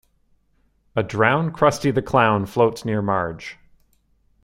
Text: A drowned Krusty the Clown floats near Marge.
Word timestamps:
A 0.95 1.03
drowned 1.03 1.53
Krusty 1.53 1.93
the 1.93 2.01
Clown 2.01 2.47
floats 2.47 2.83
near 2.83 3.03
Marge. 3.03 3.59